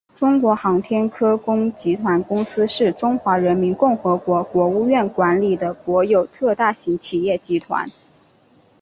[0.15, 7.87] 中国航天科工集团公司是中华人民共和国国务院管理的国有特大型企业集团。